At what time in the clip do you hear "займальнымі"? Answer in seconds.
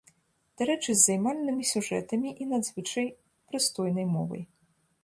1.09-1.67